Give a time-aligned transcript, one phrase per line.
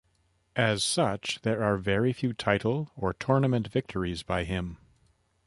[0.55, 4.77] As such, there are very few title or tournament victories by him.